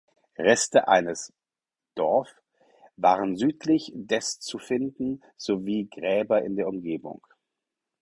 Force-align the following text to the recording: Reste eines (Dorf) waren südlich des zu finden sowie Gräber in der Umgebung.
Reste 0.39 0.87
eines 0.87 1.31
(Dorf) 1.93 2.41
waren 2.97 3.37
südlich 3.37 3.91
des 3.93 4.39
zu 4.39 4.57
finden 4.57 5.21
sowie 5.37 5.89
Gräber 5.93 6.41
in 6.41 6.55
der 6.55 6.67
Umgebung. 6.67 7.21